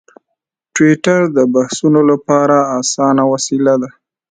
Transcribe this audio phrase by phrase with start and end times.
[0.75, 3.89] ټویټر د بحثونو لپاره اسانه وسیله ده.